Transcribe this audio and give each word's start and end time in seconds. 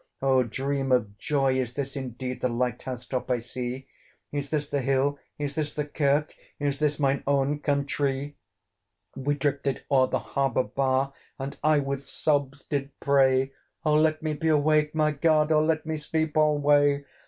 Oh! 0.19 0.41
dream 0.41 0.91
of 0.91 1.15
joy! 1.19 1.59
is 1.59 1.75
this 1.75 1.95
indeed 1.95 2.41
The 2.41 2.49
light 2.49 2.81
house 2.81 3.05
top 3.05 3.29
I 3.29 3.37
see? 3.37 3.85
Is 4.31 4.49
this 4.49 4.67
the 4.67 4.81
hill? 4.81 5.19
is 5.37 5.53
this 5.53 5.71
the 5.75 5.85
kirk? 5.85 6.33
Is 6.59 6.79
this 6.79 6.97
mine 6.99 7.21
own 7.27 7.59
countree! 7.59 8.33
We 9.15 9.35
drifted 9.35 9.83
o'er 9.91 10.07
the 10.07 10.17
harbour 10.33 10.63
bar, 10.63 11.13
And 11.37 11.55
I 11.63 11.77
with 11.77 12.03
sobs 12.03 12.65
did 12.65 12.99
pray 12.99 13.51
O 13.85 13.93
let 13.93 14.23
me 14.23 14.33
be 14.33 14.47
awake, 14.47 14.95
my 14.95 15.11
God! 15.11 15.51
Or 15.51 15.63
let 15.63 15.85
me 15.85 15.97
sleep 15.97 16.35
alway. 16.35 17.05